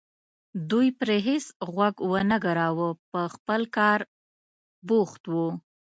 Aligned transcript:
دوی 0.69 0.87
پرې 0.99 1.17
هېڅ 1.27 1.45
غوږ 1.73 1.95
ونه 2.11 2.37
ګراوه 2.45 2.89
په 3.11 3.21
خپل 3.33 3.61
کار 3.77 3.99
بوخت 4.87 5.21
وو. 5.33 5.47